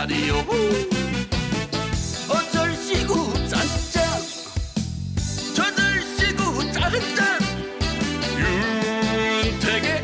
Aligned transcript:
라디오. 0.00 0.34
어쩔 2.30 2.74
시구 2.74 3.34
짠짠. 3.46 4.02
저들 5.54 6.00
시구 6.16 6.72
짠짠. 6.72 7.38
윤택의 9.44 10.00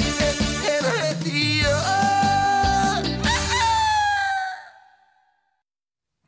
에헤라디오 0.69 1.69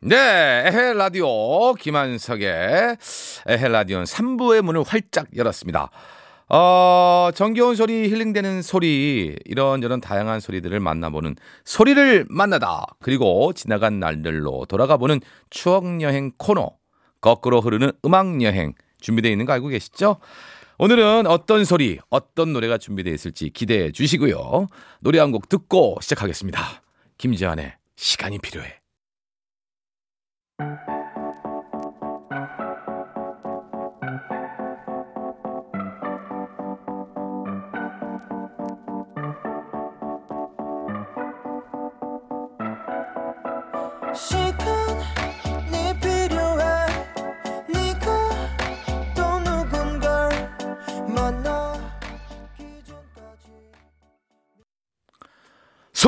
네, 0.01 0.17
에헤 0.17 0.95
라디오 0.95 1.75
김한석의 1.75 2.97
에헤 3.49 3.69
라디오는 3.69 4.07
3부의 4.07 4.63
문을 4.63 4.83
활짝 4.83 5.27
열었습니다. 5.37 5.91
어, 6.51 7.31
정겨운 7.35 7.77
소리, 7.77 8.09
힐링되는 8.09 8.63
소리, 8.63 9.37
이런 9.45 9.83
저런 9.83 10.01
다양한 10.01 10.41
소리들을 10.41 10.81
만나보는 10.81 11.37
소리를 11.65 12.27
만나다. 12.31 12.87
그리고 13.01 13.53
지나간 13.53 14.01
날들로 14.01 14.65
돌아가보는 14.67 15.21
추억여행 15.51 16.33
코너. 16.39 16.71
거꾸로 17.21 17.61
흐르는 17.61 17.93
음악여행. 18.05 18.75
준비되어 19.01 19.31
있는 19.31 19.45
거 19.45 19.53
알고 19.53 19.69
계시죠? 19.69 20.17
오늘은 20.79 21.27
어떤 21.27 21.65
소리, 21.65 21.99
어떤 22.09 22.53
노래가 22.53 22.79
준비되어 22.79 23.13
있을지 23.13 23.51
기대해 23.51 23.93
주시고요. 23.93 24.69
노래 25.01 25.19
한 25.19 25.33
곡 25.33 25.49
듣고 25.49 25.99
시작하겠습니다. 26.01 26.83
김지한의 27.19 27.75
시간이 27.97 28.39
필요해. 28.39 28.79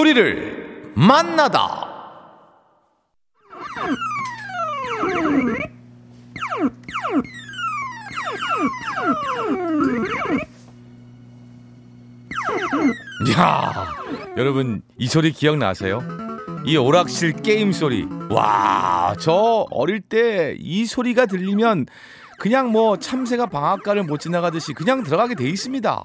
소리를 0.01 0.93
만나다. 0.97 1.87
야, 13.37 13.87
여러분 14.37 14.83
이 14.99 15.07
소리 15.07 15.33
기억나세요? 15.33 16.03
이 16.65 16.77
오락실 16.77 17.33
게임 17.43 17.73
소리. 17.73 18.07
와, 18.31 19.15
저 19.21 19.67
어릴 19.71 20.01
때 20.01 20.57
이 20.59 20.87
소리가 20.87 21.27
들리면 21.27 21.87
그냥 22.39 22.71
뭐 22.73 22.97
참새가 22.97 23.47
방앗간을 23.47 24.05
못 24.05 24.19
지나가듯이 24.21 24.73
그냥 24.73 25.03
들어가게 25.03 25.35
돼 25.35 25.49
있습니다. 25.49 26.03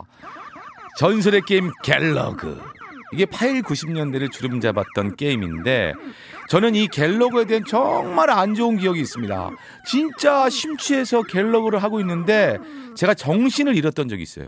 전설의 0.98 1.42
게임 1.48 1.72
갤러그. 1.84 2.75
이게 3.14 3.26
8, 3.26 3.62
90년대를 3.62 4.32
주름 4.32 4.60
잡았던 4.60 5.16
게임인데 5.16 5.94
저는 6.50 6.76
이 6.76 6.88
갤러그에 6.88 7.46
대한 7.46 7.64
정말 7.66 8.30
안 8.30 8.56
좋은 8.56 8.78
기억이 8.78 9.00
있습니다. 9.00 9.52
진짜 9.88 10.50
심취해서 10.50 11.24
갤러그를 11.24 11.82
하고 11.82 12.00
있는데 12.00 12.58
제가 12.96 13.14
정신을 13.14 13.76
잃었던 13.76 14.08
적이 14.08 14.24
있어요. 14.24 14.48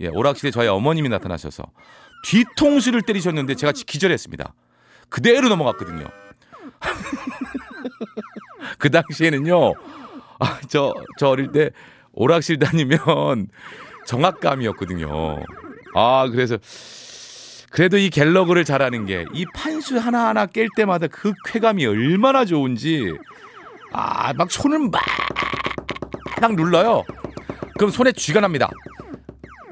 예, 0.00 0.08
오락실에 0.08 0.50
저희 0.50 0.68
어머님이 0.68 1.08
나타나셔서 1.08 1.64
뒤통수를 2.24 3.02
때리셨는데 3.02 3.54
제가 3.54 3.72
기절했습니다. 3.72 4.54
그대로 5.08 5.48
넘어갔거든요. 5.48 6.06
그 8.78 8.90
당시에는요, 8.90 9.72
아, 10.40 10.60
저, 10.68 10.94
저 11.18 11.28
어릴 11.28 11.52
때 11.52 11.70
오락실 12.12 12.58
다니면 12.58 13.48
정악감이었거든요. 14.06 15.42
아, 15.94 16.28
그래서, 16.30 16.58
그래도 17.70 17.98
이 17.98 18.10
갤러그를 18.10 18.64
잘하는 18.64 19.04
게 19.06 19.24
이 19.34 19.44
판수 19.54 19.98
하나하나 19.98 20.46
깰 20.46 20.68
때마다 20.76 21.06
그 21.06 21.32
쾌감이 21.46 21.84
얼마나 21.86 22.44
좋은지, 22.44 23.12
아, 23.92 24.32
막 24.32 24.50
손을 24.50 24.78
막, 24.90 25.02
막 26.40 26.54
눌러요. 26.54 27.04
그럼 27.76 27.90
손에 27.90 28.12
쥐가 28.12 28.40
납니다. 28.40 28.68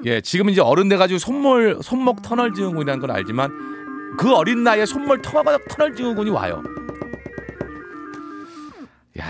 예, 0.04 0.20
지금 0.20 0.50
이제 0.50 0.60
어른 0.60 0.88
돼가지고 0.88 1.18
손몰, 1.18 1.78
손목 1.82 2.22
터널 2.22 2.52
증후군이라는 2.52 3.00
걸 3.00 3.10
알지만 3.10 4.14
그 4.18 4.32
어린 4.34 4.62
나이에 4.62 4.86
손몰 4.86 5.20
터널, 5.22 5.58
터널 5.68 5.94
증후군이 5.96 6.30
와요. 6.30 6.62
야 9.18 9.24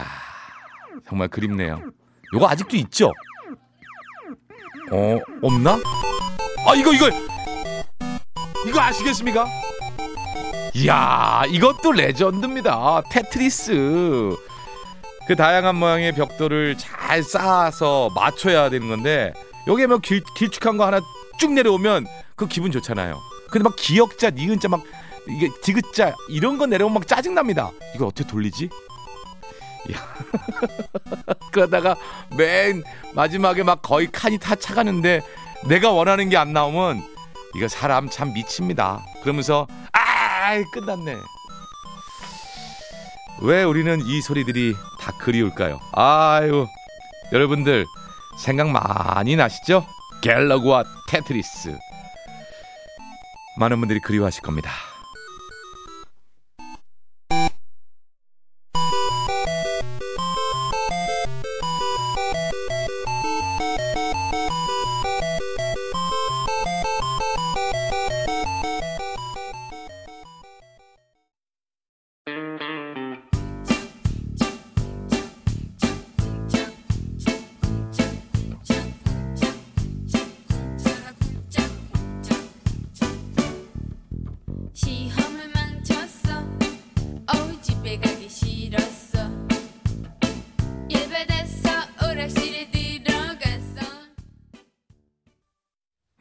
정말 1.08 1.28
그립네요. 1.28 1.80
요거 2.34 2.48
아직도 2.48 2.76
있죠? 2.78 3.12
어, 4.90 5.18
없나? 5.42 5.72
아, 6.68 6.74
이거, 6.76 6.92
이거! 6.92 7.06
이거 8.66 8.80
아시겠습니까? 8.80 9.46
이야, 10.74 11.44
이것도 11.48 11.92
레전드입니다. 11.92 13.02
테트리스. 13.10 14.36
그 15.26 15.34
다양한 15.36 15.76
모양의 15.76 16.12
벽돌을 16.12 16.76
잘 16.76 17.22
쌓아서 17.22 18.10
맞춰야 18.14 18.68
되는 18.68 18.88
건데, 18.88 19.32
여기에 19.66 19.86
뭐 19.86 19.98
길, 19.98 20.22
길쭉한 20.36 20.76
거 20.76 20.86
하나 20.86 21.00
쭉 21.38 21.52
내려오면 21.52 22.06
그 22.34 22.46
기분 22.46 22.70
좋잖아요. 22.70 23.18
근데 23.50 23.64
막 23.64 23.74
기역자, 23.76 24.30
니은자 24.30 24.68
막 24.68 24.82
이게 25.28 25.48
디귿자 25.62 26.14
이런 26.28 26.58
거 26.58 26.66
내려오면 26.66 26.94
막 26.94 27.06
짜증 27.08 27.34
납니다. 27.34 27.70
이걸 27.94 28.08
어떻게 28.08 28.28
돌리지? 28.28 28.68
그러다가 31.52 31.96
맨 32.36 32.82
마지막에 33.14 33.62
막 33.62 33.82
거의 33.82 34.08
칸이 34.10 34.38
다 34.38 34.54
차가는데 34.56 35.22
내가 35.68 35.90
원하는 35.92 36.28
게 36.28 36.36
안 36.36 36.52
나오면 36.52 37.02
이거 37.56 37.68
사람 37.68 38.08
참 38.10 38.34
미칩니다. 38.34 39.04
그러면서 39.22 39.66
아 39.92 40.62
끝났네. 40.72 41.16
왜 43.42 43.64
우리는 43.64 43.98
이 44.04 44.20
소리들이 44.20 44.74
다 45.00 45.12
그리울까요? 45.18 45.80
아유 45.92 46.66
여러분들 47.32 47.86
생각 48.38 48.68
많이 48.68 49.36
나시죠? 49.36 49.86
갤러그와 50.22 50.84
테트리스 51.08 51.76
많은 53.58 53.78
분들이 53.78 54.00
그리워하실 54.00 54.42
겁니다. 54.42 54.70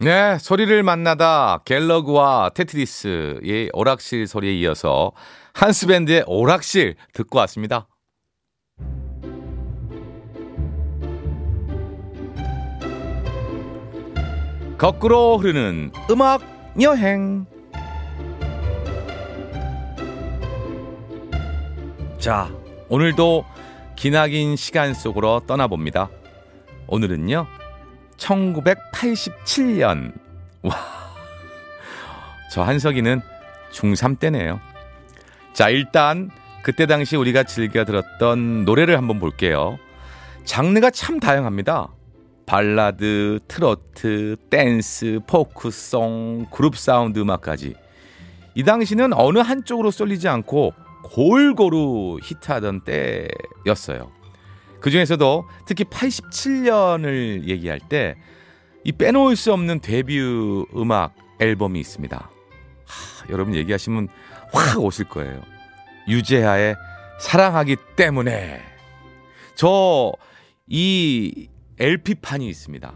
네, 0.06 0.38
소리를 0.38 0.84
만나다 0.84 1.64
갤러그와 1.66 2.52
테트리스의 2.54 3.72
오락실 3.74 4.28
소리에 4.28 4.54
이어서 4.54 5.14
한스밴드의 5.54 6.26
오락실 6.28 6.94
듣고 7.12 7.40
왔습니다. 7.40 7.88
거꾸로 14.78 15.40
흐르는 15.40 15.92
음악 16.12 16.44
여행. 16.80 17.48
자, 22.20 22.52
오늘도 22.90 23.44
기나긴 23.96 24.56
시간 24.56 24.94
속으로 24.94 25.42
떠나봅니다. 25.48 26.12
오늘은요, 26.86 27.48
1987년. 28.18 30.14
와, 30.64 30.76
저 32.52 32.62
한석이는 32.64 33.22
중3 33.72 34.20
때네요. 34.20 34.60
자, 35.54 35.70
일단 35.70 36.30
그때 36.64 36.86
당시 36.86 37.16
우리가 37.16 37.44
즐겨 37.44 37.86
들었던 37.86 38.66
노래를 38.66 38.98
한번 38.98 39.20
볼게요. 39.20 39.78
장르가 40.46 40.90
참 40.90 41.20
다양합니다. 41.20 41.90
발라드, 42.46 43.40
트로트, 43.48 44.38
댄스, 44.50 45.20
포크송, 45.28 46.48
그룹 46.52 46.78
사운드 46.78 47.20
음악까지 47.20 47.74
이 48.54 48.64
당시는 48.64 49.14
어느 49.14 49.40
한쪽으로 49.40 49.92
쏠리지 49.92 50.28
않고 50.28 50.74
골고루 51.04 52.20
히트하던 52.24 52.82
때였어요. 53.66 54.15
그 54.80 54.92
중에서도 54.92 55.46
특히 55.66 55.84
87년을 55.86 57.48
얘기할 57.48 57.80
때 57.80 58.16
이 58.88 58.92
빼놓을 58.92 59.36
수 59.36 59.52
없는 59.52 59.80
데뷔 59.80 60.20
음악 60.76 61.16
앨범이 61.40 61.80
있습니다. 61.80 62.18
하, 62.86 63.30
여러분 63.32 63.56
얘기하시면 63.56 64.08
확 64.54 64.80
오실 64.80 65.06
거예요. 65.10 65.42
유재하의 66.08 66.76
사랑하기 67.20 67.78
때문에 67.96 68.62
저 69.56 70.14
이 70.68 71.48
LP판이 71.80 72.48
있습니다. 72.48 72.94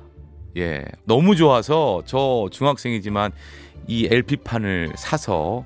예, 0.58 0.86
너무 1.06 1.36
좋아서 1.36 2.02
저 2.06 2.48
중학생이지만 2.52 3.32
이 3.88 4.08
LP판을 4.12 4.94
사서 4.96 5.66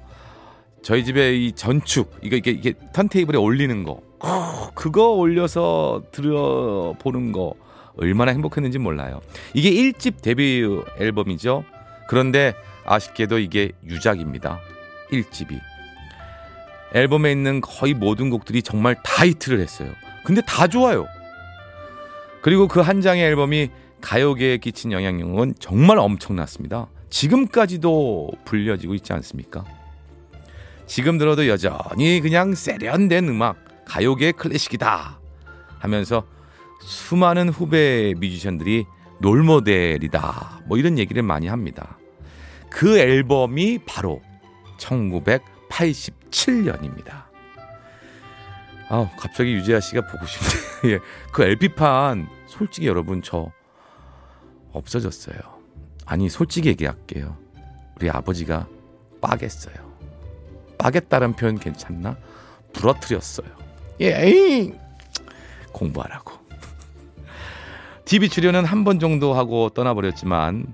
저희 0.82 1.06
집에 1.06 1.34
이 1.36 1.54
전축 1.54 2.20
이거 2.22 2.36
이게 2.36 2.52
이게 2.52 2.74
턴테이블에 2.94 3.38
올리는 3.38 3.84
거 3.84 3.92
어, 3.94 4.13
그거 4.74 5.10
올려서 5.12 6.04
들어보는 6.12 7.32
거 7.32 7.54
얼마나 7.98 8.32
행복했는지 8.32 8.80
몰라요. 8.80 9.22
이게 9.54 9.70
1집 9.72 10.22
데뷔 10.22 10.64
앨범이죠. 11.00 11.64
그런데 12.08 12.54
아쉽게도 12.86 13.40
이게 13.40 13.72
유작입니다. 13.86 14.60
1집이. 15.12 15.60
앨범에 16.96 17.32
있는 17.32 17.62
거의 17.62 17.94
모든 17.94 18.30
곡들이 18.30 18.62
정말 18.62 18.96
다 19.04 19.26
히트를 19.26 19.60
했어요. 19.60 19.92
근데 20.24 20.42
다 20.46 20.68
좋아요. 20.68 21.08
그리고 22.42 22.68
그 22.68 22.82
한 22.82 23.02
장의 23.02 23.24
앨범이 23.24 23.70
가요계에 24.02 24.58
끼친 24.58 24.92
영향력은 24.92 25.56
정말 25.60 25.98
엄청났습니다. 25.98 26.88
지금까지도 27.10 28.32
불려지고 28.46 28.96
있지 28.96 29.14
않습니까? 29.14 29.64
지금 30.86 31.18
들어도 31.18 31.48
여전히 31.48 32.20
그냥 32.22 32.54
세련된 32.54 33.30
음악, 33.30 33.56
가요계 33.86 34.34
클래식이다 34.34 35.20
하면서 35.80 36.26
수많은 36.82 37.50
후배 37.50 38.14
뮤지션들이 38.18 38.86
롤모델이다. 39.20 40.62
뭐 40.66 40.78
이런 40.78 40.98
얘기를 40.98 41.22
많이 41.24 41.48
합니다. 41.48 41.98
그 42.70 42.98
앨범이 42.98 43.80
바로 43.86 44.22
1987년입니다. 44.78 47.24
아, 48.90 49.10
갑자기 49.18 49.54
유재하 49.54 49.80
씨가 49.80 50.08
보고 50.08 50.26
싶네. 50.26 50.92
예. 50.96 51.00
그 51.32 51.44
LP판 51.44 52.28
솔직히 52.48 52.88
여러분 52.88 53.22
저 53.22 53.52
없어졌어요. 54.72 55.38
아니 56.06 56.30
솔직히 56.30 56.70
얘기할게요. 56.70 57.38
우리 57.96 58.10
아버지가 58.10 58.68
빠겠어요. 59.22 59.94
빠겠다는 60.78 61.34
표현 61.34 61.58
괜찮나? 61.58 62.18
부러뜨렸어요. 62.74 63.63
예, 64.04 64.26
에이. 64.26 64.74
공부하라고. 65.72 66.34
TV 68.06 68.30
출연은 68.30 68.66
한 68.66 68.84
번 68.84 69.00
정도 69.00 69.34
하고 69.34 69.70
떠나버렸지만 69.70 70.74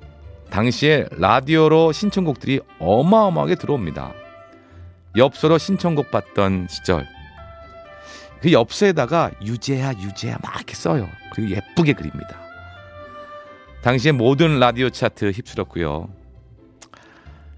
당시에 0.50 1.06
라디오로 1.12 1.92
신청곡들이 1.92 2.60
어마어마하게 2.80 3.56
들어옵니다. 3.56 4.14
엽서로 5.16 5.58
신청곡 5.60 6.10
받던 6.12 6.68
시절 6.70 7.08
그 8.42 8.52
엽서에다가 8.52 9.32
유재하 9.44 9.94
유재하 9.94 10.38
막 10.42 10.56
이렇게 10.56 10.74
써요. 10.74 11.08
그리고 11.34 11.52
예쁘게 11.56 11.94
그립니다. 11.94 12.40
당시에 13.84 14.12
모든 14.12 14.60
라디오 14.60 14.90
차트 14.90 15.30
휩쓸었고요. 15.32 16.10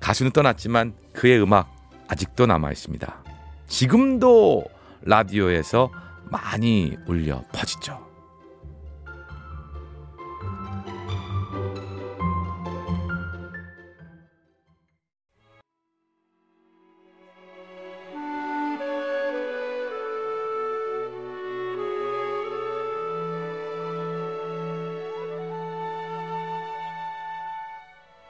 가수는 0.01 0.31
떠났지만 0.31 0.93
그의 1.13 1.41
음악 1.41 1.73
아직도 2.07 2.45
남아 2.45 2.71
있습니다. 2.71 3.23
지금도 3.67 4.65
라디오에서 5.03 5.91
많이 6.29 6.95
울려 7.07 7.43
퍼지죠. 7.51 8.11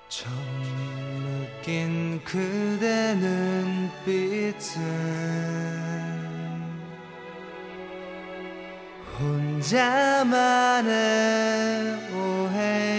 처음 0.10 0.34
느낀 1.62 2.22
그대 2.26 3.16
눈빛은 3.16 4.72
혼자만의 9.72 10.92
오해였던가요 12.14 12.92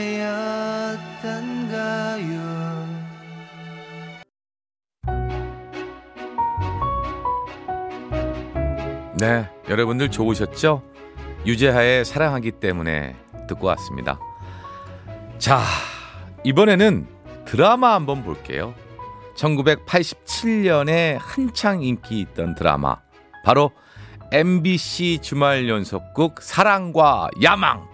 네, 9.19 9.47
여러분들 9.69 10.11
좋으셨죠? 10.11 10.83
유재하의 11.45 12.07
사랑하기 12.07 12.53
때문에 12.53 13.17
듣고 13.49 13.67
왔습니다. 13.67 14.19
자, 15.39 15.61
이번에는 16.45 17.07
드라마 17.45 17.93
한번 17.95 18.25
볼게요. 18.25 18.75
1987년에 19.37 21.19
한창 21.21 21.83
인기 21.83 22.21
있던 22.21 22.55
드라마. 22.55 22.97
바로 23.45 23.73
MBC 24.33 25.19
주말 25.21 25.69
연속극 25.69 26.41
사랑과 26.41 27.29
야망. 27.43 27.87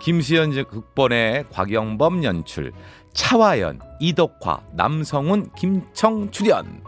김수현 0.00 0.50
극본의 0.64 1.44
곽영범 1.48 2.24
연출, 2.24 2.72
차화연, 3.12 3.78
이덕화, 4.00 4.62
남성훈, 4.72 5.50
김청 5.56 6.28
출연. 6.32 6.82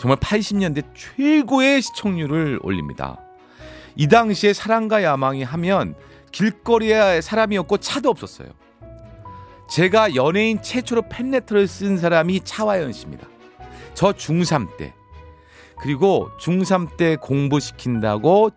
정말 0.00 0.16
80년대 0.18 0.84
최고의 0.94 1.82
시청률을 1.82 2.60
올립니다. 2.62 3.18
이 3.96 4.06
당시에 4.06 4.52
사랑과 4.52 5.02
야망이 5.02 5.42
하면 5.42 5.96
길거리에 6.30 7.20
사람이 7.20 7.58
없고 7.58 7.78
차도 7.78 8.08
없었어요. 8.08 8.48
제가 9.68 10.14
연예인 10.14 10.62
최초로 10.62 11.08
팬레터를 11.08 11.66
쓴 11.66 11.98
사람이 11.98 12.42
차화연 12.44 12.92
씨입니다. 12.92 13.26
저 13.94 14.12
중3 14.12 14.76
때. 14.76 14.94
그리고 15.82 16.30
중3 16.38 16.96
때 16.96 17.16
공부시킨다고 17.16 18.50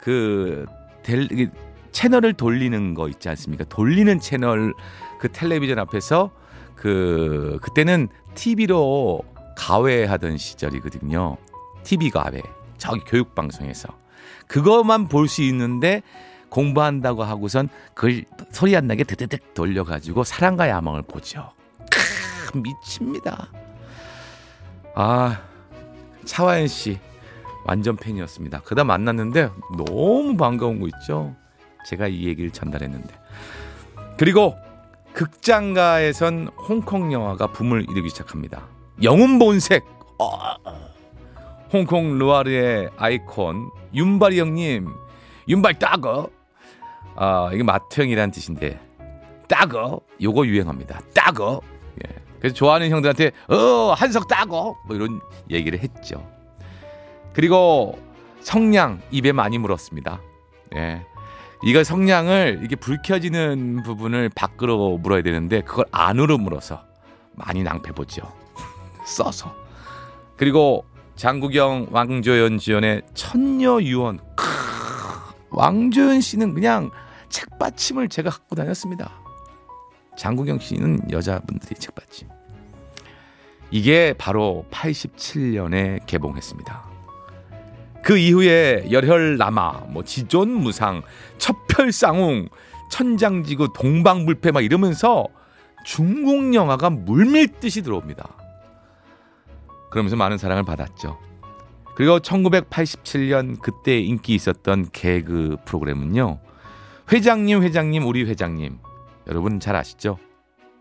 그 0.00 0.64
델, 1.02 1.30
이 1.30 1.48
채널을 1.92 2.32
돌리는 2.32 2.94
거 2.94 3.08
있지 3.08 3.28
않습니까? 3.28 3.64
돌리는 3.64 4.18
채널 4.20 4.74
그 5.18 5.30
텔레비전 5.30 5.78
앞에서 5.78 6.30
그 6.74 7.58
그때는 7.60 8.08
TV로 8.34 9.20
가외하던 9.56 10.38
시절이거든요. 10.38 11.36
TV 11.82 12.08
가외. 12.10 12.40
저기 12.78 13.00
교육 13.06 13.34
방송에서 13.34 13.88
그것만 14.46 15.08
볼 15.08 15.28
수 15.28 15.42
있는데 15.42 16.02
공부한다고 16.48 17.22
하고선 17.24 17.68
그걸 17.94 18.24
소리 18.52 18.74
안 18.74 18.86
나게 18.86 19.04
드드득 19.04 19.52
돌려가지고 19.52 20.24
사랑과 20.24 20.68
야망을 20.70 21.02
보죠. 21.02 21.52
크, 21.90 22.56
미칩니다. 22.58 23.48
아 24.94 25.42
차화연 26.30 26.68
씨 26.68 27.00
완전 27.64 27.96
팬이었습니다. 27.96 28.60
그다 28.60 28.84
만났는데 28.84 29.50
너무 29.76 30.36
반가운 30.36 30.80
거 30.80 30.86
있죠. 30.86 31.34
제가 31.88 32.06
이 32.06 32.24
얘기를 32.26 32.50
전달했는데 32.50 33.12
그리고 34.16 34.56
극장가에선 35.12 36.50
홍콩 36.68 37.12
영화가 37.12 37.48
붐을 37.48 37.86
이루기 37.90 38.10
시작합니다. 38.10 38.68
영웅 39.02 39.40
본색. 39.40 39.84
어. 40.20 40.38
홍콩 41.72 42.16
루아르의 42.18 42.90
아이콘 42.96 43.70
윤발이 43.94 44.38
형님 44.38 44.88
윤발 45.48 45.78
따거 45.78 46.30
아 47.16 47.50
이게 47.52 47.62
마트형이라는 47.62 48.30
뜻인데 48.32 48.80
따거 49.48 50.00
요거 50.20 50.46
유행합니다 50.46 51.00
따거 51.14 51.60
예. 52.04 52.29
그래서 52.40 52.54
좋아하는 52.54 52.90
형들한테 52.90 53.32
어 53.48 53.92
한석 53.92 54.26
따거 54.26 54.76
뭐 54.86 54.96
이런 54.96 55.20
얘기를 55.50 55.78
했죠. 55.78 56.26
그리고 57.32 57.98
성냥 58.40 59.00
입에 59.10 59.32
많이 59.32 59.58
물었습니다. 59.58 60.20
예. 60.76 61.04
이거 61.62 61.84
성냥을 61.84 62.60
이게 62.64 62.74
불 62.74 62.98
켜지는 63.04 63.82
부분을 63.82 64.30
밖으로 64.30 64.96
물어야 64.96 65.22
되는데 65.22 65.60
그걸 65.60 65.84
안으로 65.92 66.38
물어서 66.38 66.82
많이 67.34 67.62
낭패 67.62 67.92
보죠. 67.92 68.22
써서. 69.04 69.54
그리고 70.36 70.86
장국영 71.16 71.88
왕조연 71.90 72.56
지연의 72.58 73.02
천녀 73.12 73.78
유언. 73.82 74.20
크, 74.34 74.46
왕조연 75.50 76.22
씨는 76.22 76.54
그냥 76.54 76.90
책받침을 77.28 78.08
제가 78.08 78.30
갖고 78.30 78.56
다녔습니다. 78.56 79.19
장국영 80.20 80.58
씨는 80.58 81.10
여자분들이 81.10 81.76
책받침. 81.76 82.28
이게 83.70 84.12
바로 84.18 84.66
87년에 84.70 86.04
개봉했습니다. 86.04 86.84
그 88.02 88.18
이후에 88.18 88.88
열혈남아, 88.90 89.86
뭐 89.88 90.04
지존무상, 90.04 91.00
첩혈쌍웅, 91.38 92.50
천장지구, 92.90 93.72
동방불패 93.74 94.50
막 94.50 94.62
이러면서 94.62 95.26
중국 95.86 96.52
영화가 96.52 96.90
물밀듯이 96.90 97.80
들어옵니다. 97.80 98.28
그러면서 99.90 100.16
많은 100.16 100.36
사랑을 100.36 100.64
받았죠. 100.64 101.18
그리고 101.94 102.18
1987년 102.18 103.58
그때 103.62 103.98
인기 103.98 104.34
있었던 104.34 104.90
개그 104.92 105.56
프로그램은요. 105.64 106.40
회장님, 107.10 107.62
회장님, 107.62 108.06
우리 108.06 108.24
회장님. 108.24 108.89
여러분 109.30 109.60
잘 109.60 109.76
아시죠? 109.76 110.18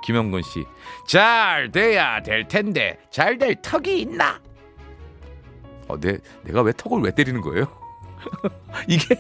김영건 0.04 0.42
씨. 0.42 0.66
잘 1.08 1.72
돼야 1.72 2.22
될 2.22 2.48
텐데 2.48 2.98
잘 3.12 3.38
될 3.38 3.56
턱이 3.62 4.02
있나? 4.02 4.42
어, 5.88 6.00
내, 6.00 6.18
내가 6.44 6.62
왜 6.62 6.72
턱을 6.76 7.02
왜 7.02 7.12
때리는 7.12 7.42
거예요? 7.42 7.66
이게 8.88 9.16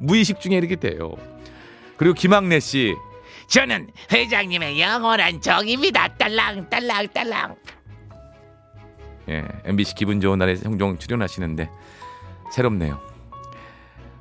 무의식 0.00 0.40
중에 0.40 0.56
이렇게 0.56 0.76
돼요. 0.76 1.12
그리고 1.96 2.14
김학래 2.14 2.60
씨. 2.60 2.94
저는 3.48 3.90
회장님의 4.12 4.80
영원한 4.80 5.40
정입니다. 5.40 6.08
딸랑 6.16 6.68
딸랑 6.68 7.08
딸랑. 7.08 7.56
예, 9.30 9.44
MBC 9.64 9.94
기분 9.94 10.20
좋은 10.20 10.38
날에 10.38 10.56
종종 10.56 10.98
출연하시는데 10.98 11.70
새롭네요. 12.52 13.00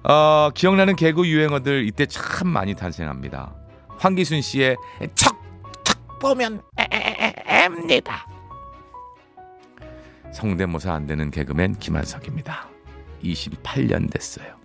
어, 0.04 0.50
기억나는 0.54 0.96
개그 0.96 1.28
유행어들 1.28 1.86
이때 1.88 2.06
참 2.06 2.48
많이 2.48 2.74
탄생합니다. 2.76 3.54
황기순 3.98 4.42
씨의 4.42 4.78
척척 5.16 6.20
보면 6.20 6.62
앱니다. 7.50 8.28
성대모사 10.34 10.94
안 10.94 11.08
되는 11.08 11.32
개그맨 11.32 11.80
김한석입니다. 11.80 12.68
28년 13.24 14.12
됐어요. 14.12 14.56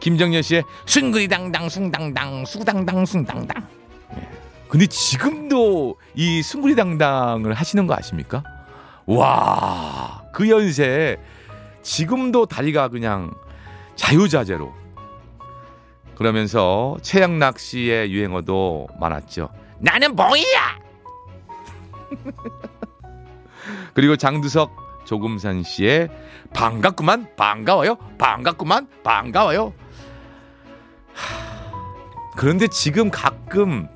김정년 0.00 0.42
씨의 0.42 0.64
숭구리당당 0.86 1.68
숭당당 1.68 2.44
수당당 2.44 3.06
숭당당. 3.06 3.66
근데 4.68 4.86
지금도 4.86 5.96
이 6.14 6.42
숭구리당당을 6.42 7.54
하시는 7.54 7.86
거 7.86 7.94
아십니까? 7.94 8.42
와, 9.06 10.24
그 10.32 10.48
연세에 10.50 11.16
지금도 11.82 12.46
다리가 12.46 12.88
그냥 12.88 13.32
자유자재로. 13.94 14.85
그러면서 16.16 16.96
최양락 17.02 17.58
씨의 17.58 18.10
유행어도 18.10 18.88
많았죠. 18.98 19.50
나는 19.78 20.16
뭐야? 20.16 20.42
그리고 23.94 24.16
장두석, 24.16 25.04
조금산 25.04 25.62
씨의 25.62 26.08
반갑구만, 26.54 27.36
반가워요, 27.36 27.96
반갑구만, 28.18 28.88
반가워요. 29.04 29.72
하, 31.12 32.32
그런데 32.36 32.66
지금 32.68 33.10
가끔 33.10 33.88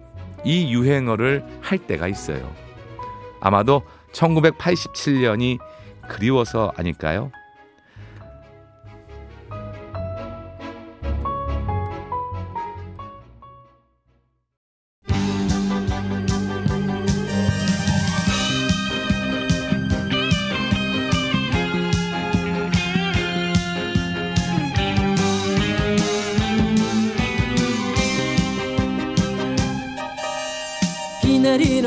이 0.45 0.73
유행어를 0.73 1.45
할 1.63 1.79
때가 1.79 2.07
있어요. 2.09 2.51
아마도 3.41 3.83
1987년이 4.13 5.59
그리워서 6.09 6.73
아닐까요? 6.77 7.31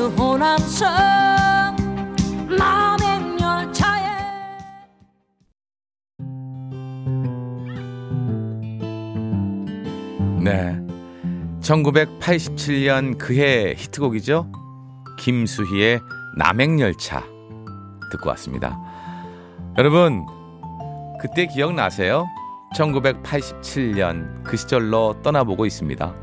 호남선 0.10 1.76
남행열차에 2.58 4.08
네. 10.42 10.80
1987년 11.62 13.18
그해 13.18 13.74
히트곡이죠. 13.78 14.52
김수희의 15.20 16.00
남행열차 16.38 17.24
듣고 18.12 18.30
왔습니다. 18.30 18.78
여러분, 19.78 20.26
그때 21.22 21.48
기억나세요? 21.48 22.28
1987년 22.76 24.44
그 24.44 24.58
시절로 24.58 25.16
떠나보고 25.22 25.66
있습니다. 25.66 26.14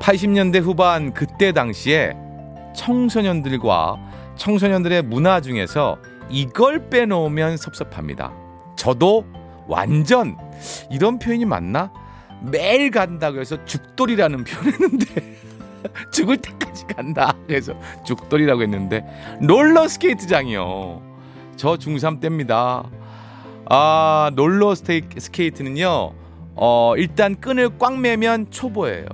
80년대 0.00 0.60
후반 0.60 1.14
그때 1.14 1.52
당시에 1.52 2.14
청소년들과 2.74 3.96
청소년들의 4.36 5.02
문화 5.02 5.40
중에서 5.40 5.98
이걸 6.30 6.88
빼놓으면 6.88 7.56
섭섭합니다. 7.56 8.32
저도 8.76 9.24
완전 9.66 10.36
이런 10.90 11.18
표현이 11.18 11.44
맞나? 11.44 11.92
매일 12.42 12.90
간다고 12.90 13.38
해서 13.38 13.64
죽돌이라는 13.64 14.44
표현을 14.44 14.72
했는데 14.72 15.36
죽을 16.10 16.36
때까지 16.38 16.86
간다 16.86 17.34
그래서 17.46 17.74
죽돌이라고 18.04 18.62
했는데 18.62 19.04
롤러 19.40 19.86
스케이트장이요. 19.88 21.02
저 21.56 21.74
중3 21.76 22.20
때입니다. 22.20 22.82
아 23.68 24.30
롤러 24.34 24.74
스케이트는요. 24.74 26.12
어 26.54 26.94
일단 26.96 27.40
끈을 27.40 27.78
꽉 27.78 27.98
매면 27.98 28.50
초보예요. 28.50 29.06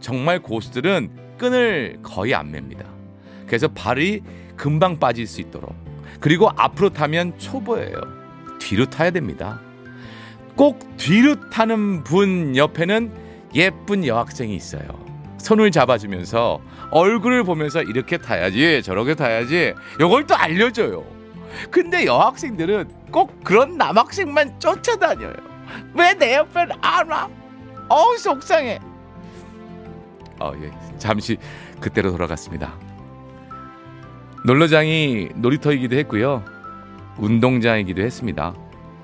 정말 0.00 0.40
고수들은 0.42 1.36
끈을 1.38 2.00
거의 2.02 2.34
안 2.34 2.50
맵니다. 2.50 2.93
그래서 3.54 3.68
발이 3.68 4.20
금방 4.56 4.98
빠질 4.98 5.28
수 5.28 5.40
있도록 5.40 5.72
그리고 6.18 6.50
앞으로 6.56 6.90
타면 6.90 7.38
초보예요. 7.38 7.94
뒤로 8.58 8.84
타야 8.86 9.12
됩니다. 9.12 9.60
꼭 10.56 10.96
뒤로 10.96 11.38
타는 11.50 12.02
분 12.02 12.56
옆에는 12.56 13.12
예쁜 13.54 14.04
여학생이 14.04 14.56
있어요. 14.56 14.82
손을 15.38 15.70
잡아주면서 15.70 16.60
얼굴을 16.90 17.44
보면서 17.44 17.80
이렇게 17.82 18.18
타야지 18.18 18.82
저렇게 18.82 19.14
타야지 19.14 19.74
이걸 20.00 20.26
또 20.26 20.34
알려줘요. 20.34 21.04
근데 21.70 22.06
여학생들은 22.06 22.88
꼭 23.12 23.44
그런 23.44 23.76
남학생만 23.78 24.58
쫓아다녀요. 24.58 25.34
왜 25.94 26.12
내 26.14 26.34
옆엔 26.34 26.70
안 26.80 27.08
와? 27.08 27.28
어우 27.88 28.18
속상해. 28.18 28.80
어, 30.40 30.52
예. 30.60 30.72
잠시 30.98 31.36
그때로 31.80 32.10
돌아갔습니다. 32.10 32.74
놀러장이 34.44 35.30
놀이터이기도 35.36 35.96
했고요. 35.96 36.44
운동장이기도 37.16 38.02
했습니다. 38.02 38.54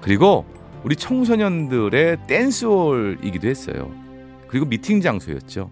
그리고 0.02 0.44
우리 0.84 0.96
청소년들의 0.96 2.26
댄스홀이기도 2.26 3.48
했어요. 3.48 3.90
그리고 4.48 4.66
미팅 4.66 5.00
장소였죠. 5.00 5.70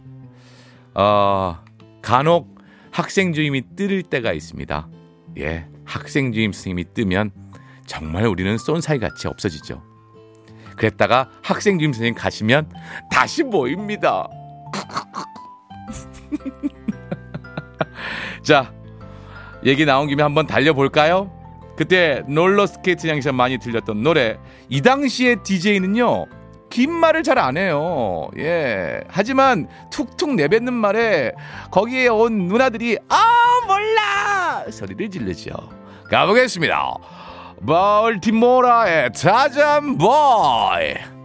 어, 0.95 1.59
간혹 2.01 2.57
학생 2.91 3.35
주임이 3.35 3.77
뜰 3.77 4.03
때가 4.03 4.33
있습니다. 4.33 4.89
예, 5.39 5.67
학생 5.85 6.33
주임 6.33 6.53
스님이 6.53 6.87
뜨면 6.95 7.31
정말 7.87 8.27
우리는 8.27 8.57
쏜사이 8.57 8.99
같이 8.99 9.29
없어지죠. 9.29 9.83
그랬다가 10.77 11.29
학생 11.43 11.79
주임 11.79 11.93
선생님 11.93 12.15
가시면 12.15 12.71
다시 13.11 13.43
모입니다. 13.43 14.29
자, 18.43 18.73
얘기 19.69 19.85
나온 19.85 20.09
김에 20.09 20.23
한번 20.23 20.47
달려볼까요? 20.47 21.31
그때 21.77 22.23
롤러스케이트장에서 22.27 23.33
많이 23.33 23.59
들렸던 23.59 24.03
노래. 24.03 24.39
이 24.71 24.81
당시에 24.81 25.37
DJ는요, 25.43 26.25
긴 26.71 26.91
말을 26.91 27.23
잘 27.23 27.39
안 27.39 27.57
해요. 27.59 28.31
예. 28.39 29.01
하지만 29.09 29.69
툭툭 29.91 30.35
내뱉는 30.37 30.73
말에 30.73 31.33
거기에 31.71 32.09
온 32.09 32.49
누나들이 32.49 32.97
아, 33.11 33.25
몰라! 33.67 34.65
소리를 34.71 35.11
지르죠. 35.11 35.53
가보겠습니다. 36.11 36.95
Baltimora의 37.67 39.11
Tarzan 39.13 39.99
Boy. 39.99 41.18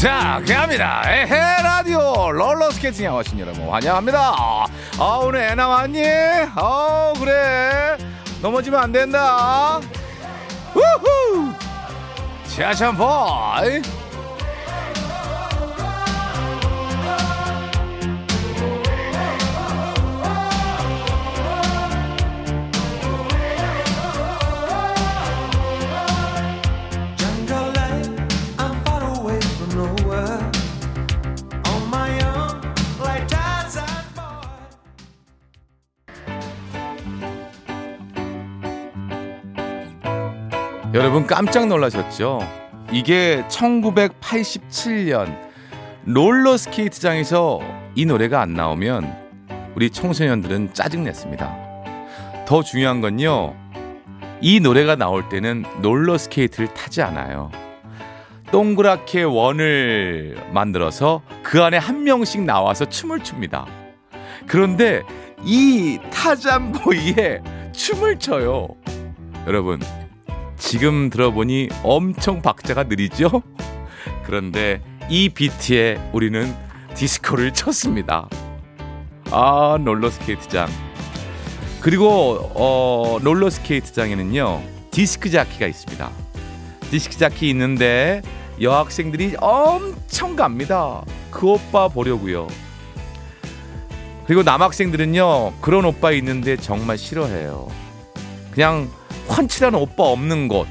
자, 0.00 0.42
개장합니다. 0.46 1.02
에헤 1.06 1.62
라디오 1.62 2.30
롤러 2.30 2.70
스케이팅 2.70 3.16
하신 3.16 3.38
여러분 3.40 3.66
환영합니다. 3.66 4.18
아, 4.98 5.20
오늘 5.22 5.40
애 5.40 5.54
나왔니? 5.54 6.02
어, 6.54 7.14
그래. 7.18 7.96
넘어지면 8.42 8.78
안 8.78 8.92
된다. 8.92 9.80
우후! 10.74 11.50
지하철 12.48 12.94
보이. 12.94 13.80
여러분 41.16 41.34
깜짝 41.34 41.66
놀라셨죠? 41.66 42.40
이게 42.92 43.42
1987년 43.48 45.34
롤러스케이트장에서 46.04 47.58
이 47.94 48.04
노래가 48.04 48.42
안 48.42 48.52
나오면 48.52 49.16
우리 49.74 49.88
청소년들은 49.88 50.74
짜증냈습니다. 50.74 51.56
더 52.46 52.62
중요한 52.62 53.00
건요. 53.00 53.56
이 54.42 54.60
노래가 54.60 54.96
나올 54.96 55.30
때는 55.30 55.64
롤러스케이트를 55.80 56.74
타지 56.74 57.00
않아요. 57.00 57.50
동그랗게 58.52 59.22
원을 59.22 60.36
만들어서 60.52 61.22
그 61.42 61.62
안에 61.62 61.78
한 61.78 62.04
명씩 62.04 62.42
나와서 62.42 62.84
춤을 62.84 63.20
춥니다. 63.20 63.64
그런데 64.46 65.00
이 65.42 65.98
Tarzan 66.12 66.89
Boy에 66.89 67.40
춤을 67.72 68.18
춰요. 68.18 68.68
여러분, 69.46 69.80
지금 70.58 71.10
들어보니 71.10 71.68
엄청 71.82 72.42
박자가 72.42 72.84
느리죠? 72.84 73.42
그런데 74.24 74.82
이 75.08 75.28
비트에 75.28 76.10
우리는 76.12 76.54
디스코를 76.94 77.52
쳤습니다. 77.52 78.28
아, 79.30 79.76
롤러스케이트장. 79.82 80.68
그리고 81.80 82.50
어, 82.54 83.18
롤러스케이트장에는요. 83.22 84.62
디스크 84.90 85.30
자키가 85.30 85.66
있습니다. 85.66 86.10
디스크 86.90 87.16
자키 87.16 87.48
있는데 87.50 88.22
여학생들이 88.60 89.36
엄청 89.38 90.36
갑니다. 90.36 91.02
그 91.30 91.46
오빠 91.48 91.88
보려고요. 91.88 92.48
그리고 94.26 94.42
남학생들은요. 94.42 95.54
그런 95.60 95.84
오빠 95.84 96.10
있는데 96.12 96.56
정말 96.56 96.98
싫어해요. 96.98 97.68
그냥 98.50 98.88
훤칠한 99.28 99.74
오빠 99.74 100.04
없는 100.04 100.48
곳. 100.48 100.66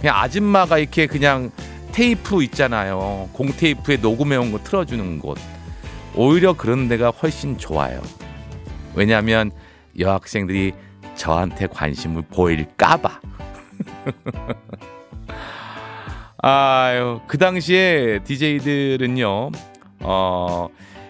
그냥 0.00 0.16
아줌마가 0.16 0.78
이렇게 0.78 1.06
그냥 1.06 1.50
테이프 1.92 2.42
있잖아요. 2.44 3.28
공테이프에 3.32 3.96
녹음해온 3.96 4.52
거 4.52 4.58
틀어주는 4.58 5.18
곳. 5.18 5.38
오히려 6.14 6.52
그런 6.52 6.88
데가 6.88 7.10
훨씬 7.10 7.58
좋아요. 7.58 8.02
왜냐하면 8.94 9.50
여학생들이 9.98 10.72
저한테 11.14 11.66
관심을 11.66 12.22
보일까봐. 12.30 13.20
아유, 16.42 17.20
그 17.26 17.38
당시에 17.38 18.20
DJ들은요, 18.24 19.50
어, 20.00 20.68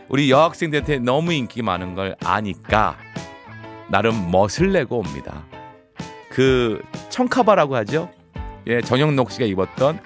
우리 0.08 0.30
여학생들한테 0.30 1.00
너무 1.00 1.32
인기 1.32 1.62
많은 1.62 1.94
걸 1.94 2.16
아니까 2.24 2.96
나름 3.88 4.30
멋을 4.30 4.72
내고 4.72 4.98
옵니다. 4.98 5.44
그 6.36 6.82
청카바라고 7.08 7.76
하죠. 7.76 8.10
예, 8.66 8.82
전영록 8.82 9.30
씨가 9.30 9.46
입었던 9.46 9.98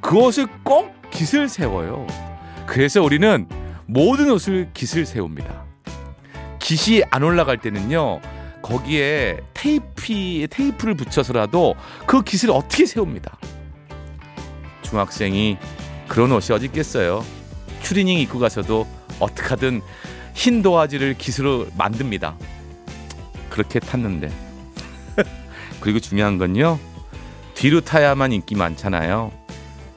그 0.00 0.16
옷을 0.16 0.46
꼭 0.62 0.94
깃을 1.10 1.46
세워요. 1.46 2.06
그래서 2.64 3.02
우리는 3.02 3.46
모든 3.84 4.30
옷을 4.30 4.70
깃을 4.72 5.04
세웁니다. 5.04 5.66
깃이 6.58 7.02
안 7.10 7.22
올라갈 7.22 7.58
때는요. 7.58 8.22
거기에 8.62 9.40
테이프 9.52 10.46
테이프를 10.48 10.94
붙여서라도 10.94 11.74
그 12.06 12.22
깃을 12.22 12.50
어떻게 12.50 12.86
세웁니다. 12.86 13.36
중학생이 14.80 15.58
그런 16.08 16.32
옷이 16.32 16.56
어디 16.56 16.64
있겠어요. 16.64 17.22
추리닝 17.82 18.20
입고 18.20 18.38
가서도 18.38 18.86
어떻게든 19.20 19.82
흰 20.32 20.62
도화지를 20.62 21.12
깃으로 21.18 21.66
만듭니다. 21.76 22.38
그렇게 23.50 23.80
탔는데 23.80 24.43
그리고 25.84 26.00
중요한 26.00 26.38
건요. 26.38 26.78
뒤로 27.52 27.82
타야만 27.82 28.32
인기 28.32 28.54
많잖아요. 28.54 29.30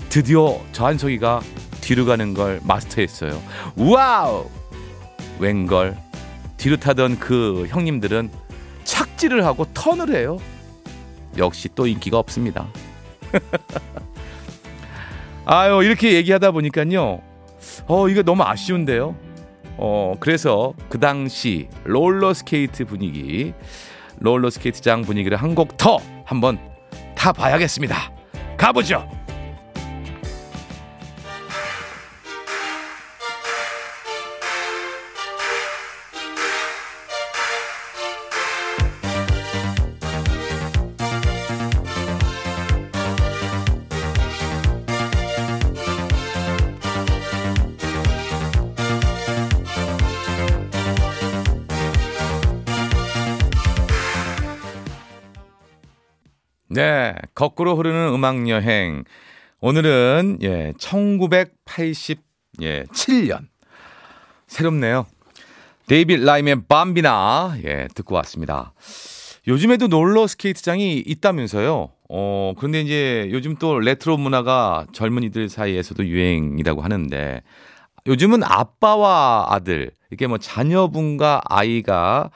드디어 0.10 0.60
저 0.74 0.86
한석이가 0.86 1.40
뒤로 1.80 2.06
가는 2.06 2.34
걸 2.34 2.60
마스터했어요. 2.66 3.42
와우! 3.78 4.50
웬걸 5.40 5.98
뒤로 6.58 6.76
타던 6.76 7.20
그 7.20 7.68
형님들은 7.70 8.30
착지를 8.84 9.46
하고 9.46 9.66
턴을 9.74 10.14
해요. 10.14 10.40
역시 11.38 11.70
또 11.74 11.88
인기가 11.88 12.20
없습니다. 12.20 12.68
아유 15.46 15.86
이렇게 15.86 16.16
얘기하다 16.16 16.52
보니까요. 16.52 17.22
어 17.88 18.10
이거 18.10 18.24
너무 18.24 18.44
아쉬운데요. 18.44 19.16
어 19.78 20.16
그래서 20.20 20.74
그 20.90 21.00
당시 21.00 21.70
롤러 21.86 22.34
스케이트 22.34 22.84
분위기 22.84 23.54
롤러 24.20 24.50
스케이트장 24.50 25.02
분위기를 25.04 25.38
한 25.38 25.56
곡 25.56 25.78
더 25.78 26.00
한번 26.26 26.60
타봐야겠습니다. 27.16 27.96
가보죠. 28.58 29.08
거꾸로 57.48 57.78
흐르는 57.78 58.14
음악 58.14 58.50
여행. 58.50 59.06
오늘은 59.62 60.40
예, 60.42 60.74
1987년. 60.78 63.48
새롭네요. 64.48 65.06
데이빗 65.88 66.26
라임의 66.26 66.64
Bambina 66.68 67.56
예, 67.64 67.88
듣고 67.96 68.16
왔습니다. 68.16 68.74
요즘에도 69.48 69.88
롤러 69.88 70.28
스케이트장이 70.28 71.02
있다면서요. 71.06 71.90
어, 72.10 72.54
그런데 72.58 72.82
이제 72.82 73.30
요즘 73.32 73.56
또 73.56 73.80
레트로 73.80 74.18
문화가 74.18 74.86
젊은이들 74.92 75.48
사이에서도 75.48 76.06
유행이라고 76.06 76.82
하는데 76.82 77.44
요즘은 78.08 78.44
아빠와 78.44 79.48
아들, 79.50 79.92
이게 80.12 80.28
뭐 80.28 80.38
자녀분과 80.38 81.42
아이가 81.46 82.32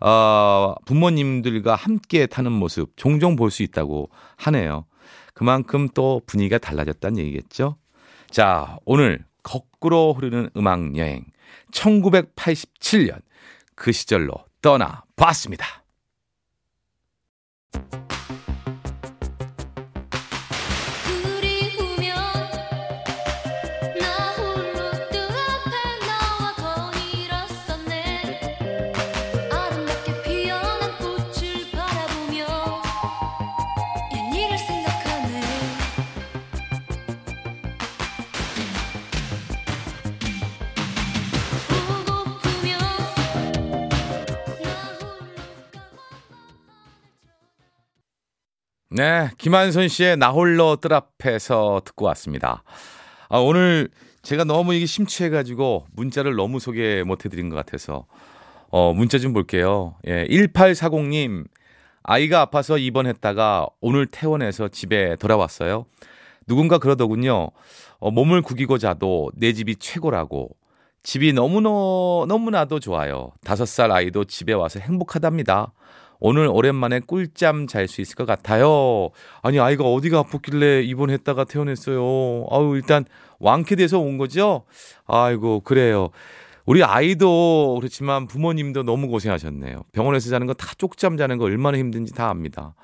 어, 0.00 0.74
부모님들과 0.84 1.74
함께 1.74 2.26
타는 2.26 2.52
모습 2.52 2.92
종종 2.96 3.34
볼 3.36 3.50
수 3.50 3.62
있다고 3.62 4.10
하네요. 4.36 4.84
그만큼 5.32 5.88
또 5.94 6.20
분위기가 6.26 6.58
달라졌다는 6.58 7.18
얘기겠죠. 7.18 7.76
자, 8.30 8.76
오늘 8.84 9.24
거꾸로 9.42 10.12
흐르는 10.12 10.50
음악 10.56 10.96
여행 10.96 11.24
1987년 11.72 13.20
그 13.74 13.92
시절로 13.92 14.34
떠나 14.60 15.04
봤습니다. 15.16 15.83
네, 48.96 49.28
김한선 49.38 49.88
씨의 49.88 50.18
나 50.18 50.30
홀로 50.30 50.76
뜰 50.76 50.92
앞에서 50.92 51.82
듣고 51.84 52.04
왔습니다. 52.04 52.62
아, 53.28 53.38
오늘 53.38 53.88
제가 54.22 54.44
너무 54.44 54.72
이게 54.72 54.86
심취해가지고 54.86 55.86
문자를 55.96 56.36
너무 56.36 56.60
소개 56.60 57.02
못 57.02 57.24
해드린 57.24 57.48
것 57.48 57.56
같아서 57.56 58.06
어, 58.68 58.92
문자 58.94 59.18
좀 59.18 59.32
볼게요. 59.32 59.96
예, 60.06 60.28
1840님, 60.28 61.44
아이가 62.04 62.40
아파서 62.40 62.78
입원했다가 62.78 63.66
오늘 63.80 64.06
퇴원해서 64.06 64.68
집에 64.68 65.16
돌아왔어요. 65.16 65.86
누군가 66.46 66.78
그러더군요. 66.78 67.50
어, 67.98 68.10
몸을 68.12 68.42
구기고 68.42 68.78
자도 68.78 69.32
내 69.34 69.52
집이 69.54 69.74
최고라고. 69.74 70.50
집이 71.02 71.32
너무너, 71.32 72.26
너무나도 72.28 72.78
좋아요. 72.78 73.32
다섯 73.42 73.66
살 73.66 73.90
아이도 73.90 74.22
집에 74.22 74.52
와서 74.52 74.78
행복하답니다. 74.78 75.72
오늘 76.20 76.46
오랜만에 76.48 77.00
꿀잠 77.00 77.66
잘 77.66 77.88
수 77.88 78.00
있을 78.00 78.14
것 78.16 78.24
같아요. 78.24 79.10
아니, 79.42 79.58
아이가 79.60 79.84
어디가 79.84 80.22
아팠길래 80.22 80.86
입원했다가 80.86 81.44
퇴원했어요. 81.44 82.46
아유, 82.50 82.72
일단 82.76 83.04
완쾌돼서 83.40 83.98
온 83.98 84.16
거죠? 84.18 84.64
아이고, 85.06 85.60
그래요. 85.60 86.10
우리 86.66 86.82
아이도 86.82 87.76
그렇지만 87.78 88.26
부모님도 88.26 88.84
너무 88.84 89.08
고생하셨네요. 89.08 89.82
병원에서 89.92 90.30
자는 90.30 90.46
거 90.46 90.54
다 90.54 90.72
쪽잠 90.78 91.18
자는 91.18 91.36
거 91.36 91.44
얼마나 91.44 91.76
힘든지 91.76 92.14
다 92.14 92.30
압니다. 92.30 92.74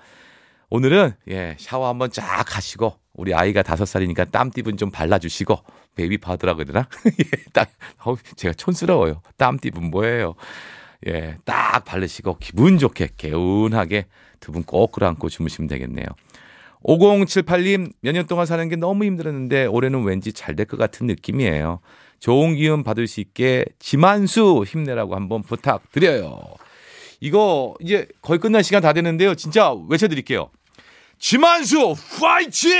오늘은 0.68 1.12
예 1.30 1.56
샤워 1.58 1.88
한번 1.88 2.10
쫙 2.10 2.44
하시고 2.56 2.94
우리 3.14 3.34
아이가 3.34 3.62
다섯 3.62 3.86
살이니까 3.86 4.26
땀띠분 4.26 4.76
좀 4.76 4.90
발라주시고 4.90 5.56
베이비 5.96 6.18
파우더라고 6.18 6.62
그러나 6.66 6.88
예 7.18 7.24
딱 7.54 7.70
어우, 8.04 8.16
제가 8.36 8.52
촌스러워요. 8.54 9.22
땀띠분 9.38 9.90
뭐예요? 9.90 10.34
예 11.06 11.34
딱 11.44 11.84
바르시고 11.84 12.38
기분 12.38 12.78
좋게 12.78 13.10
개운하게 13.16 14.06
두 14.40 14.52
분 14.52 14.62
꼭 14.64 14.92
끌어안고 14.92 15.28
주무시면 15.28 15.68
되겠네요. 15.68 16.06
5078님 16.82 17.92
몇 18.00 18.12
년 18.12 18.26
동안 18.26 18.46
사는 18.46 18.66
게 18.68 18.76
너무 18.76 19.04
힘들었는데 19.04 19.66
올해는 19.66 20.02
왠지 20.04 20.32
잘 20.32 20.56
될 20.56 20.66
것 20.66 20.76
같은 20.78 21.06
느낌이에요. 21.06 21.80
좋은 22.20 22.54
기운 22.54 22.82
받을 22.84 23.06
수 23.06 23.20
있게 23.20 23.64
지만수 23.78 24.64
힘내라고 24.66 25.14
한번 25.14 25.42
부탁드려요. 25.42 26.40
이거 27.20 27.74
이제 27.80 28.06
거의 28.22 28.38
끝날 28.38 28.64
시간 28.64 28.82
다 28.82 28.92
됐는데요. 28.94 29.34
진짜 29.34 29.72
외쳐드릴게요. 29.88 30.50
지만수 31.18 31.94
파이팅! 32.18 32.70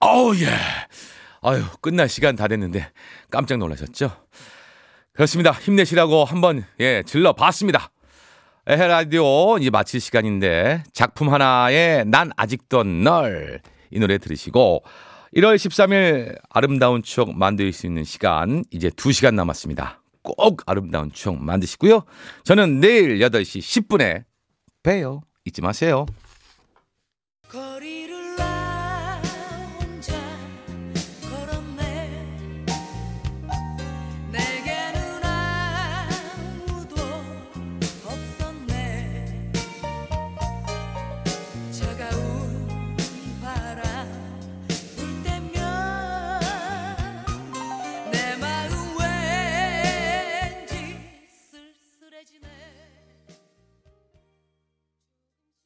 어우 0.00 0.34
예. 0.36 0.46
아유 1.42 1.62
끝날 1.82 2.08
시간 2.08 2.36
다 2.36 2.48
됐는데 2.48 2.90
깜짝 3.30 3.58
놀라셨죠? 3.58 4.10
그렇습니다. 5.20 5.50
힘내시라고 5.52 6.24
한번 6.24 6.64
예 6.80 7.02
질러봤습니다. 7.02 7.90
에헤 8.66 8.86
라디오 8.86 9.58
이제 9.58 9.68
마칠 9.68 10.00
시간인데 10.00 10.82
작품 10.94 11.30
하나에 11.30 12.04
난 12.04 12.30
아직도 12.38 12.84
널 12.84 13.60
이 13.90 13.98
노래 13.98 14.16
들으시고 14.16 14.82
1월 15.36 15.56
13일 15.56 16.40
아름다운 16.48 17.02
추억 17.02 17.36
만들 17.36 17.70
수 17.74 17.86
있는 17.86 18.02
시간 18.02 18.64
이제 18.70 18.88
2시간 18.88 19.34
남았습니다. 19.34 20.02
꼭 20.22 20.62
아름다운 20.64 21.12
추억 21.12 21.36
만드시고요. 21.36 22.04
저는 22.44 22.80
내일 22.80 23.18
8시 23.18 23.88
10분에 23.88 24.24
봬요. 24.82 25.20
잊지 25.44 25.60
마세요. 25.60 26.06